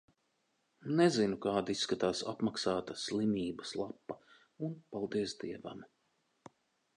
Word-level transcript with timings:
Nezinu, 0.99 1.35
kāda 1.43 1.73
izskatās 1.75 2.23
apmaksāta 2.33 2.95
"slimības 3.03 3.75
lapa". 3.83 4.17
Un, 4.69 4.75
paldies 4.97 5.37
Dievam. 5.45 5.87